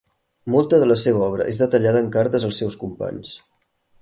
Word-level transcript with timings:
Molta 0.53 0.79
de 0.83 0.87
la 0.91 0.97
seva 1.01 1.21
obra 1.27 1.47
és 1.53 1.61
detallada 1.65 2.03
en 2.07 2.11
cartes 2.19 2.49
als 2.49 2.61
seus 2.63 2.83
companys. 2.87 3.37